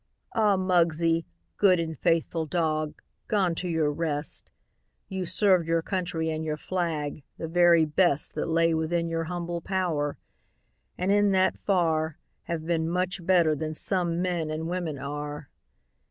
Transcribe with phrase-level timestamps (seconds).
[0.33, 1.25] Ah, Muggsie,
[1.57, 4.49] good and faithful dog, Gone to your rest!
[5.09, 9.61] You served your country and your flag The very best That lay within your humble
[9.61, 10.17] power,
[10.97, 15.49] And in that far Have been much better than some men And women are.